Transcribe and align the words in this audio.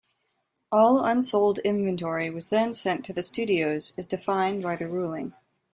All 0.71 1.05
unsold 1.05 1.59
inventory 1.59 2.31
was 2.31 2.49
then 2.49 2.73
sent 2.73 3.05
to 3.05 3.13
the 3.13 3.21
studios 3.21 3.93
as 3.99 4.07
defined 4.07 4.63
by 4.63 4.75
the 4.75 4.87
ruling. 4.87 5.33